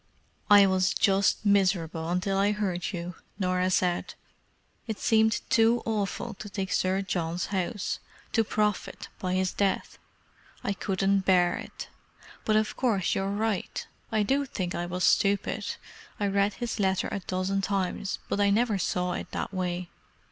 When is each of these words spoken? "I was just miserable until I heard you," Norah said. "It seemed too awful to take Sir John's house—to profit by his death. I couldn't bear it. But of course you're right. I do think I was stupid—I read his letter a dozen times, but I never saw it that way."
"I 0.49 0.65
was 0.65 0.95
just 0.95 1.45
miserable 1.45 2.09
until 2.09 2.35
I 2.35 2.53
heard 2.53 2.91
you," 2.91 3.13
Norah 3.37 3.69
said. 3.69 4.15
"It 4.87 4.97
seemed 4.97 5.47
too 5.51 5.83
awful 5.85 6.33
to 6.39 6.49
take 6.49 6.71
Sir 6.71 7.03
John's 7.03 7.45
house—to 7.53 8.43
profit 8.43 9.09
by 9.19 9.35
his 9.35 9.53
death. 9.53 9.99
I 10.63 10.73
couldn't 10.73 11.19
bear 11.25 11.55
it. 11.55 11.87
But 12.45 12.55
of 12.55 12.75
course 12.75 13.13
you're 13.13 13.29
right. 13.29 13.85
I 14.11 14.23
do 14.23 14.45
think 14.47 14.73
I 14.73 14.87
was 14.87 15.03
stupid—I 15.03 16.25
read 16.25 16.55
his 16.55 16.79
letter 16.79 17.07
a 17.11 17.19
dozen 17.19 17.61
times, 17.61 18.17
but 18.27 18.39
I 18.39 18.49
never 18.49 18.79
saw 18.79 19.13
it 19.13 19.29
that 19.33 19.53
way." 19.53 19.91